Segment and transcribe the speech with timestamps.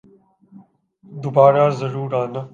[1.23, 2.41] دوبارہ ضرور آنا